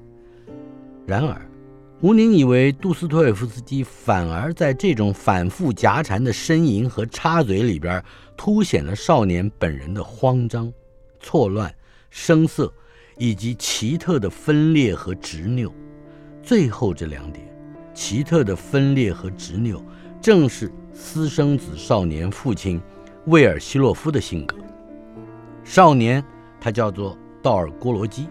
[1.06, 1.46] 然而，
[2.00, 8.02] 吴宁以为杜斯妥也夫斯基反而在这种反复夹缠的呻吟和插嘴里边，
[8.38, 10.72] 凸显了少年本人的慌张、
[11.20, 11.70] 错乱、
[12.08, 12.72] 声色
[13.18, 15.70] 以及奇特的分裂和执拗。
[16.42, 17.46] 最后这两点，
[17.92, 19.84] 奇特的分裂和执拗，
[20.22, 20.72] 正是。
[20.94, 22.78] 私生子少年父亲
[23.24, 24.58] 魏尔希洛夫的性格，
[25.64, 26.22] 少年
[26.60, 28.28] 他叫做道尔郭罗基，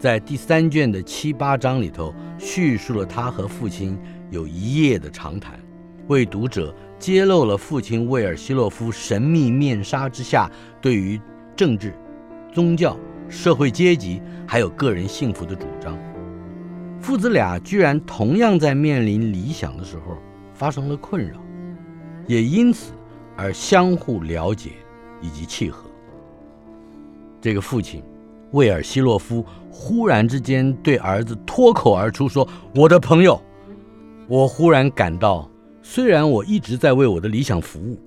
[0.00, 3.96] 在第三卷的七八章里头叙述了他和父亲
[4.30, 5.60] 有一夜的长谈，
[6.08, 11.20] 为读者揭露了父亲魏尔希洛夫神秘面纱之下对于
[11.54, 11.94] 政治、
[12.52, 15.96] 宗教、社会阶级还有个人幸福的主张。
[17.00, 20.18] 父子俩居然同样在面临理想的时候
[20.62, 21.42] 发生了困扰。
[22.28, 22.92] 也因此
[23.36, 24.70] 而相互了解
[25.20, 25.90] 以及契合。
[27.40, 28.00] 这个父亲
[28.52, 33.42] 魏尔希洛夫忽然之间对儿子脱口而出说：“我的朋友，
[34.28, 35.50] 我忽然感到，
[35.82, 37.98] 虽然我一直在为我的理想服务，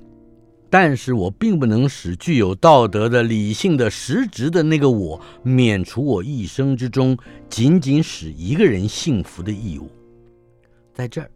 [0.70, 7.18] 但是我并不能使具有道德的、理性的、实质的那个我免除我一生之中
[7.50, 9.90] 仅仅使一个人幸福的义务。”
[10.96, 11.30] 在这儿。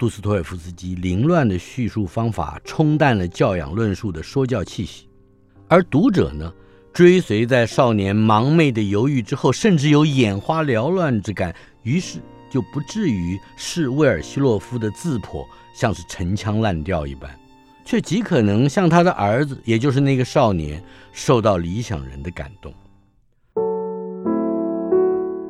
[0.00, 5.06] 杜斯妥也夫斯基凌乱的叙述方法冲淡了教养论述的说教气息，
[5.68, 6.50] 而读者呢，
[6.90, 12.18] 追随在少年盲昧的犹豫之后，甚至有眼花缭乱之感，于是
[12.50, 17.30] 就不至于视魏尔希洛夫的自剖像是陈腔滥调一般，
[17.84, 20.82] 却极可能像他的儿子，也就是那个少年，
[21.12, 22.72] 受到理想人的感动。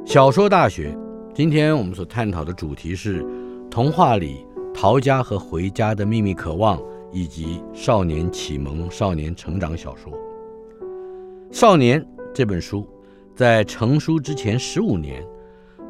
[0.04, 0.92] 小说大学，
[1.32, 3.24] 今天我们所探讨的主题是
[3.70, 10.12] 童话里逃家和回家的秘密渴望，以及少年启蒙、少年成长小说。
[11.52, 12.02] 《少年》
[12.35, 12.85] 这本书
[13.37, 15.24] 在成书之前十五年，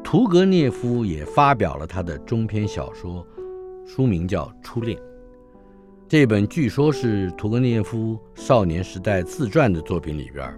[0.03, 3.25] 屠格涅夫也发表了他的中篇小说，
[3.83, 4.95] 书名叫《初恋》。
[6.07, 10.55] 这本据说是屠格涅夫少年时代自传的作品里边，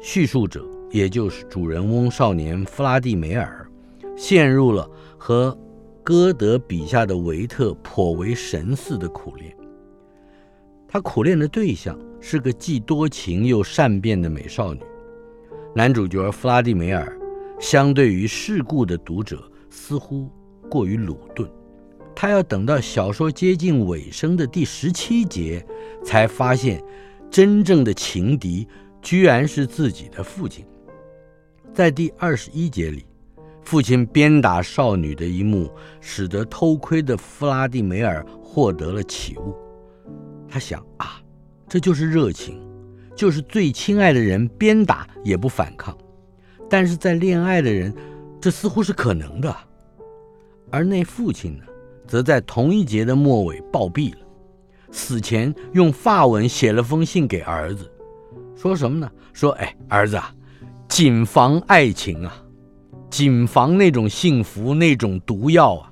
[0.00, 3.68] 叙述者也就是主人翁少年弗拉蒂梅尔，
[4.16, 4.88] 陷入了
[5.18, 5.56] 和
[6.06, 9.52] 歌德笔下的维特颇为神似的苦恋。
[10.86, 14.80] 他苦恋的对象是个既多情又善变的美少女。
[15.74, 17.18] 男主角弗拉蒂梅尔
[17.58, 20.30] 相对于世故的读者，似乎
[20.70, 21.50] 过于鲁钝。
[22.14, 25.66] 他要等到小说接近尾声的第十七节，
[26.04, 26.80] 才发现
[27.28, 28.64] 真正的情敌
[29.02, 30.64] 居然是自己的父亲。
[31.74, 33.04] 在第二十一节里，
[33.66, 35.68] 父亲鞭打少女的一幕，
[36.00, 39.56] 使得偷窥的弗拉蒂梅尔获得了启悟。
[40.48, 41.20] 他想啊，
[41.68, 42.64] 这就是热情，
[43.16, 45.98] 就是最亲爱的人鞭打也不反抗。
[46.70, 47.92] 但是在恋爱的人，
[48.40, 49.54] 这似乎是可能的。
[50.70, 51.64] 而那父亲呢？
[52.06, 54.20] 则在同一节的末尾暴毙了，
[54.92, 57.90] 死前用法文写了封信给儿子，
[58.54, 59.10] 说什么呢？
[59.32, 60.32] 说：“哎，儿子啊，
[60.86, 62.40] 谨防爱情啊，
[63.16, 65.90] 谨防那种幸福，那种毒药啊。”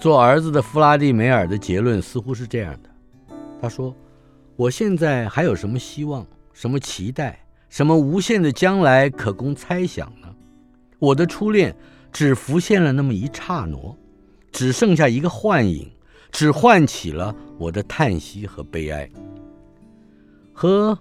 [0.00, 2.88] 做儿子的弗拉蒂梅尔的结论似乎是这样的：
[3.60, 3.94] 他说
[4.56, 10.34] ：“我现在还有什么希望，什么期待，什么无限的将来可供猜想呢？
[10.98, 11.76] 我的初恋
[12.10, 13.76] 只浮现了那么一刹那。”
[14.50, 15.90] 只剩下一个幻影，
[16.30, 19.08] 只唤起了我的叹息和悲哀。
[20.54, 20.98] 和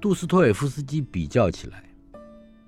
[0.00, 1.82] 杜斯托耶夫斯基比较起来，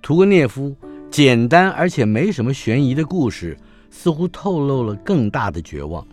[0.03, 0.77] 屠格涅夫
[1.11, 3.57] 简单而且没什么悬疑的故事，
[3.91, 6.07] 似乎透露了更大的绝望。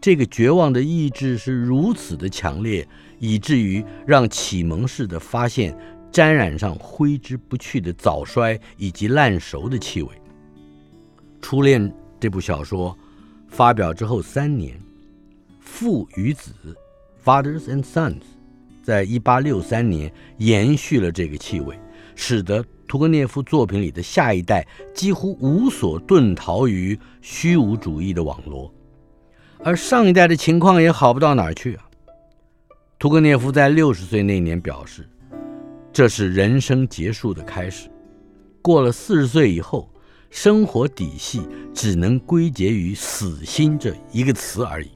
[0.00, 2.86] 这个绝望的意志是如此的强烈，
[3.18, 5.76] 以至于让启蒙式的发现
[6.10, 10.08] 沾染上挥之不去的早衰以及烂熟的气味。
[11.40, 11.82] 《初恋》
[12.20, 12.96] 这部小说。
[13.48, 14.76] 发表之后三年，
[15.60, 16.50] 《父与子》
[17.24, 18.22] （Fathers and Sons）
[18.82, 21.78] 在一八六三年延续了这个气味，
[22.16, 28.68] 使得屠格涅夫作品里的下一代几乎无所遁逃于虚无主义的网罗，
[29.62, 31.88] 而上一代的情况也好不到哪儿去啊。
[32.98, 35.08] 屠格涅夫在六十岁那年表示，
[35.92, 37.88] 这是人生结束的开始。
[38.60, 39.88] 过了四十岁以后。
[40.28, 41.40] 生活底细
[41.72, 44.90] 只能归结于“死心”这一个词而已。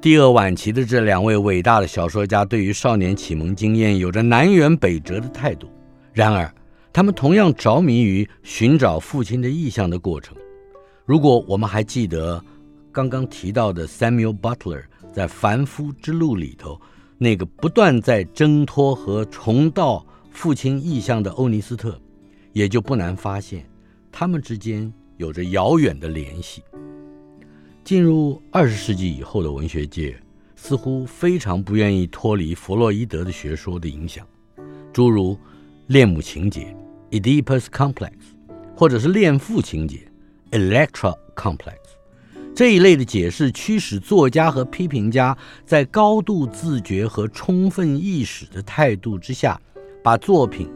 [0.00, 5.68] 第二晚期的这两位伟大的小说家，对于少年启蒙经验有着南辕北辙的态度。
[6.14, 6.50] 然而，
[6.90, 10.34] 他们同样着迷于寻找父亲的意象的过程。
[11.04, 12.42] 如果我们还记得
[12.90, 16.80] 刚刚提到的 Samuel Butler 在《凡夫之路》里头
[17.18, 22.00] 那个不断在挣脱和重蹈父亲意象的欧尼斯特，
[22.54, 23.68] 也就不难发现。
[24.10, 26.62] 他们之间有着遥远的联系。
[27.90, 30.16] 进入二十世纪以后的文学界，
[30.54, 34.24] 似乎非常不愿意脱离弗洛伊德的学说的影响，
[34.92, 35.36] 诸如
[35.88, 36.72] 恋母情结
[37.10, 38.12] （Oedipus complex）
[38.76, 40.06] 或者是恋父情结
[40.52, 41.78] （Electra complex）
[42.54, 49.60] 这一类的解释，驱使作家和批评家在高度自觉和充分意识的态度之下，
[50.00, 50.70] 把作品。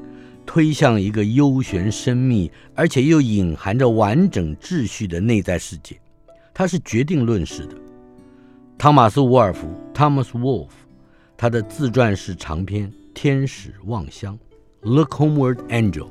[0.44, 5.98] 推向一个幽玄深密，而且又隐含着完整秩序的内在世界，
[6.54, 7.76] 它是决定论式的。
[8.78, 10.68] 汤马斯·沃尔夫 （Thomas Wolfe）
[11.36, 14.38] 他的自传式长篇《天使望乡》
[14.88, 16.08] （Look Homeward, Angel）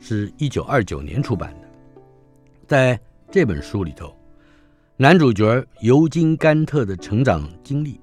[0.00, 1.68] 是一九二九年出版的。
[2.66, 4.14] 在这本书里头，
[4.96, 8.00] 男主角尤金·甘特的成长经历，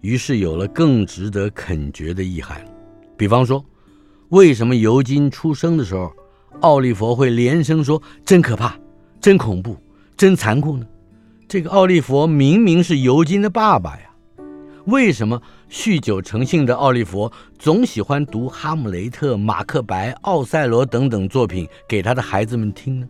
[0.00, 2.64] 于是有了更值得肯决的意涵，
[3.16, 3.62] 比方说。
[4.28, 6.10] 为什么尤金出生的时候，
[6.60, 8.74] 奥利弗会连声说“真可怕，
[9.20, 9.76] 真恐怖，
[10.16, 10.86] 真残酷”呢？
[11.48, 14.10] 这个奥利弗明明是尤金的爸爸呀！
[14.86, 15.40] 为什么
[15.70, 23.08] 酗酒成性的奥利弗总喜欢读《哈姆雷特》《马克白》《奥赛罗》等等作品给他的孩子们听呢？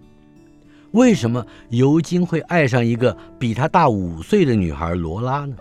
[0.90, 5.56] 为什么尤金会爱上一个比他大五岁的女孩罗拉呢？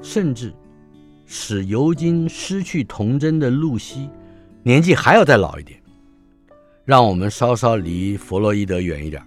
[0.00, 0.54] 甚至
[1.26, 4.08] 使尤金失去童真的露西。
[4.62, 5.78] 年纪还要再老一点，
[6.84, 9.22] 让我们稍稍离弗洛伊德远一点。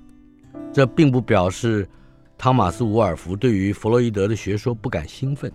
[0.72, 1.88] 这并不表示
[2.44, 5.50] 汤马斯·伍尔夫对于弗洛伊德的学说不感兴奋。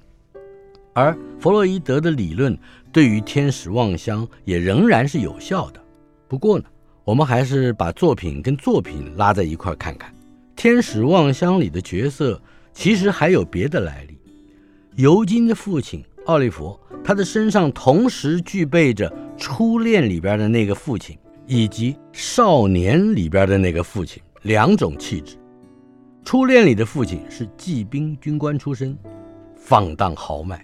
[0.94, 2.58] 而弗洛伊德的理论
[2.90, 5.84] 对于天使望乡也仍然是有效的。
[6.28, 6.64] 不过呢，
[7.04, 10.10] 我们还是把作品跟作品拉在一块看看。
[10.56, 12.40] 天使望乡里的角色
[12.72, 14.18] 其实还有别的来历。
[14.96, 25.36] 尤金的父亲奥利弗，他的身上同时具备着初恋里边的那个父亲，以及少年里边的那个父亲两种气质。
[26.28, 28.94] 初恋里的父亲是骑兵军官出身，
[29.56, 30.62] 放荡豪迈。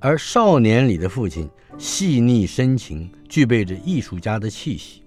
[0.00, 5.04] 而少年里的父亲细腻深情，具备着艺术家的气息。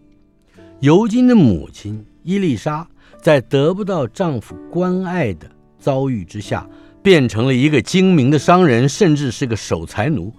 [0.80, 2.88] 尤金的母亲伊丽莎
[3.22, 6.66] 在得不到丈夫关爱的遭遇之下，
[7.04, 10.34] 变成了一个精明的商人，甚至是个守财奴。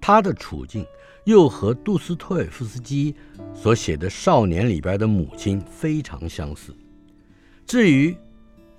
[0.00, 0.82] 她的处境
[1.24, 3.14] 又和杜斯托耶夫斯基
[3.52, 6.74] 所写的《少年》里边的母亲非常相似。
[7.66, 8.16] 至于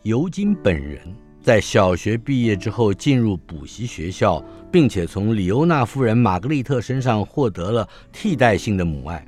[0.06, 1.00] 尤金本人，
[1.42, 4.40] 在小学毕业之后，进入补习学校，
[4.72, 9.28] 并且从里欧娜夫人玛格丽特身上获得了替代性的母爱。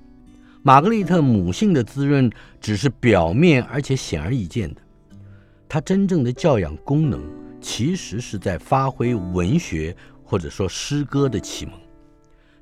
[0.61, 4.81] 玛格丽特母性的滋润只是表面，而且显而易见的。
[5.67, 7.23] 她真正的教养功能，
[7.59, 11.73] 其实是在发挥文学或者说诗歌的启蒙。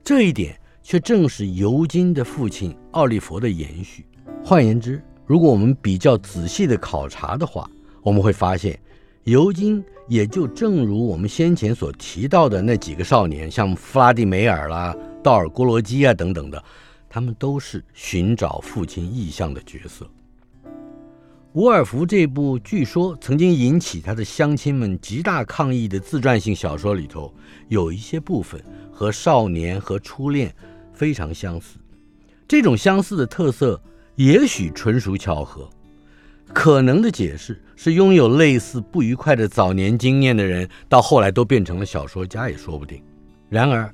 [0.06, 4.06] 这一点却正是尤金的父亲奥利弗的延续。
[4.42, 7.70] 换言之，如果我们比较仔细的考察的话，
[8.06, 8.80] 我们会发现。
[9.24, 16.64] 尤金也就正如我们先前所提到的那几个少年，像弗拉蒂梅尔啦、道尔郭罗基啊等等的，
[17.10, 20.08] 他们都是寻找父亲意向的角色。
[21.54, 27.34] 伍尔夫这部据说曾经引起他的乡亲们极大抗议的自传性小说里头，
[27.68, 30.54] 有一些部分和少年和初恋
[30.94, 31.80] 非常相似。
[32.48, 33.82] 这种相似的特色，
[34.18, 35.68] 也许纯属巧合。
[36.54, 43.02] 可能的解释是，拥有类似不愉快的早年经验的人，到后来都变成了小说家也说不定。
[43.50, 43.94] 然而，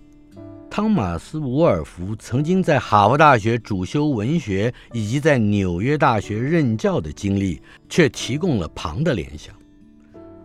[0.69, 9.53] 汤马斯·伍尔夫曾经在哈佛大学主修文学，以及在纽约大学任教的经历，却提供了旁的联想。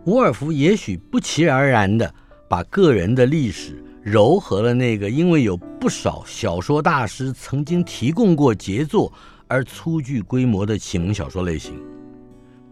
[0.05, 2.13] 伍尔夫也许不期而然地
[2.49, 9.11] 把个人的历史糅合了那个因为有不少小说大师曾经提供过杰作
[9.47, 11.77] 而粗具规模的启蒙小说类型。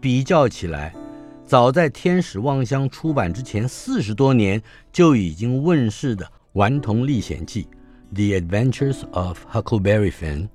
[0.00, 0.94] 比较起来，
[1.44, 7.64] 早在《天使望乡》出版之前四十多年就已经问世的《顽童历险记》
[8.14, 10.48] （The Adventures of Huckleberry Finn）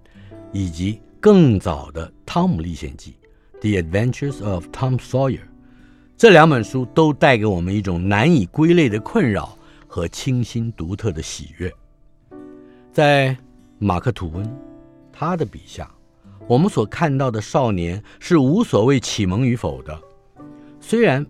[0.51, 3.15] 以及更早的《汤姆历险记》
[3.59, 5.41] （The Adventures of Tom Sawyer）
[6.17, 11.71] 这两本书都带给我们一种难以归类的困扰和清新独特的喜悦。
[12.93, 13.35] 在
[13.79, 14.47] 马克·吐温，
[15.11, 15.89] 他的笔下。
[16.51, 19.97] 我们所看到的少年是无所谓启蒙与否的。
[20.81, 21.25] 虽然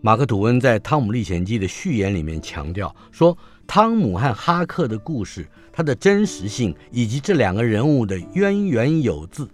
[0.00, 3.36] 马克·吐温在《汤姆历险记》的序言里面强调说，
[3.66, 9.48] 汤姆和哈克的故事，它的真实性以及这两个人物的渊源有自。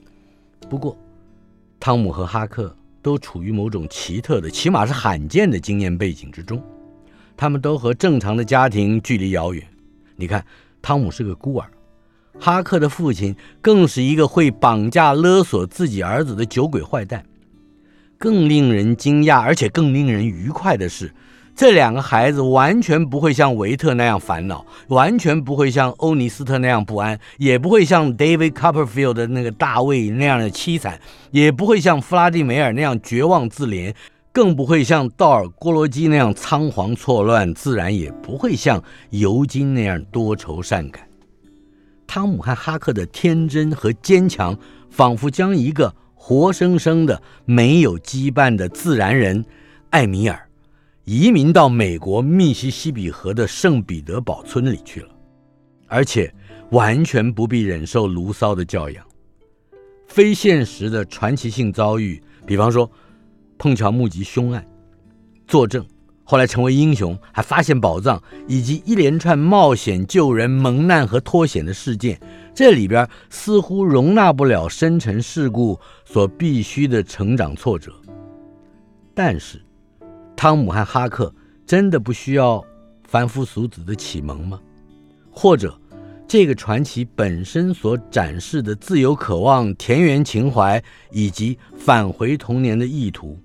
[0.69, 0.95] 不过，
[1.79, 6.63] 汤姆和哈克都处于某种奇特的，起码是罕见的经验背景之中。
[7.39, 9.67] 他们都和正常的家庭距离遥远。
[10.15, 10.45] 你看，
[10.83, 11.71] 汤姆是个孤儿。
[12.41, 17.23] 哈克的父亲更是一个会绑架勒索自己儿子的酒鬼坏蛋。
[18.17, 21.11] 更令人惊讶，而且更令人愉快的是，
[21.57, 33.95] 这两个孩子完全不会像维特那样烦恼，完全不会像欧尼斯特那样不安，也不会像 David Copperfield 的那个大卫那样的凄惨，也不会像弗拉蒂梅尔那样绝望自怜，
[34.33, 41.10] 更不会像道尔郭罗基那样仓皇错乱，自然也不会像尤金那样多愁善感。
[42.11, 44.59] 汤姆和哈克的天真和坚强，
[44.91, 49.45] 仿佛将一个活生生的、没有羁绊的自然人
[49.91, 50.51] 艾米尔，
[51.05, 55.09] 移民到美国密西西比河的圣彼得堡村里去了，
[55.87, 56.35] 而且
[56.73, 59.07] 完全不必忍受卢骚的教养。
[60.09, 62.91] 非现实的传奇性遭遇，比方说
[63.57, 64.67] 碰巧目击凶案、
[65.47, 65.87] 作证。
[66.31, 72.21] 后来成为英雄，还发现宝藏，以及一连串冒险救人、蒙难和脱险的事件，
[72.55, 77.93] 这里边似乎容纳不了深沉世故所必须的成长挫折。
[79.13, 79.61] 但是，
[80.37, 81.35] 汤姆和哈克
[81.67, 82.65] 真的不需要
[83.09, 84.61] 凡夫俗子的启蒙吗？
[85.33, 85.77] 或者，
[86.29, 93.37] 这个传奇本身所展示的自由渴望、田园情怀以及返回童年的意图，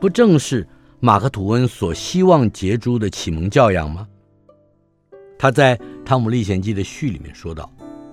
[0.00, 0.64] 不正是？
[1.02, 4.06] 马克·吐温所希望结出的启蒙教养吗？
[5.38, 5.74] 他在
[6.04, 7.72] 《汤姆历险记》的序里面说道：“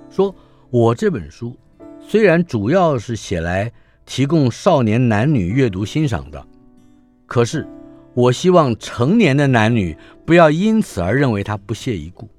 [0.10, 0.34] 说
[0.70, 1.54] 我这本书
[2.00, 3.70] 虽然主要是写来
[4.06, 6.48] 提供少年男女阅读欣赏的，
[7.26, 7.68] 可是
[8.14, 12.30] 我希望成年的男女不要因此而认为他不屑一顾，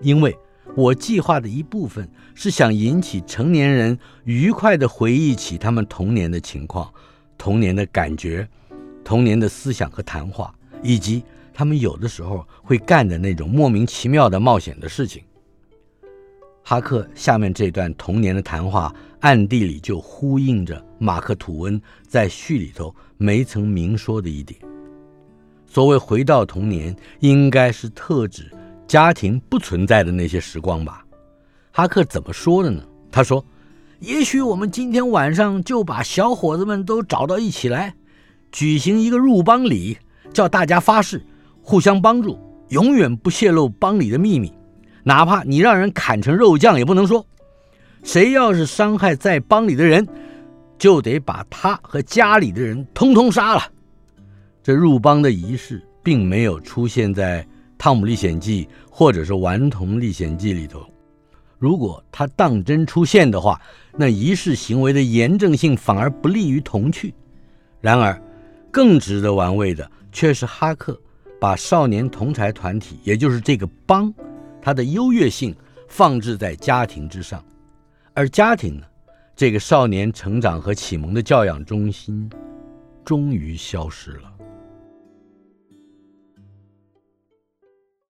[0.00, 0.38] 因为
[0.76, 6.88] 我计划的一部分是想引起成年人愉快地回忆起他们童年的情况、
[7.36, 8.48] 童年的感觉、
[9.08, 15.22] 童年的思想和谈话，以及他们有的时候会干的那种莫名其妙的冒险的事情。
[16.62, 24.60] 哈克下面这段童年的谈话，暗地里就呼应着马克·吐温在序里头没曾明说的一点。
[25.66, 28.52] 所谓回到童年，应该是特指
[28.86, 31.02] 家庭不存在的那些时光吧？
[31.72, 32.82] 哈克怎么说的呢？
[33.10, 33.42] 他说
[34.00, 37.94] ：“也许我们今天晚上就把小伙子们都找到一起来，
[38.50, 39.96] 举行一个入帮礼，
[40.32, 41.22] 叫大家发誓
[41.62, 42.38] 互相帮助，
[42.68, 44.52] 永远不泄露帮里的秘密，
[45.04, 47.24] 哪怕你让人砍成肉酱也不能说。
[48.02, 50.06] 谁要是伤害在帮里的人，
[50.78, 53.62] 就得把他和家里的人通通杀了。”
[54.62, 57.42] 这入帮的仪式并没有出现在
[57.78, 60.84] 《汤姆历险记》或者是《顽童历险记》里头。
[61.58, 63.60] 如果他当真出现的话，
[63.96, 67.12] 那仪式行为的严正性反而不利于童趣。
[67.80, 68.20] 然而，
[68.70, 70.98] 更值得玩味的却是哈克
[71.40, 74.12] 把少年同才团体，也就是这个帮，
[74.60, 75.54] 它的优越性
[75.88, 77.44] 放置在家庭之上，
[78.14, 78.86] 而家庭呢，
[79.34, 82.28] 这个少年成长和启蒙的教养中心，
[83.04, 84.32] 终于消失了。